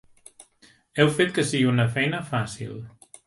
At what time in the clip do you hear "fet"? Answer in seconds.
1.17-1.35